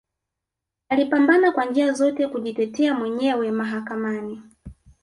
[0.89, 4.41] Alipambana kwa njia zote kujitetea mwenyewe mahakani